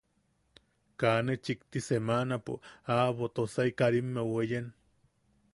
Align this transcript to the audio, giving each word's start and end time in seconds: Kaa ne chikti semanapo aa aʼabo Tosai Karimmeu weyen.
Kaa 1.01 1.19
ne 1.25 1.33
chikti 1.43 1.79
semanapo 1.89 2.53
aa 2.63 2.93
aʼabo 3.01 3.25
Tosai 3.35 3.71
Karimmeu 3.79 4.27
weyen. 4.35 4.67